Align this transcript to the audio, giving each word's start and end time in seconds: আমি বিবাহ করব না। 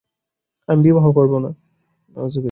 আমি 0.67 0.81
বিবাহ 0.83 1.05
করব 1.11 1.33
না। 1.39 1.49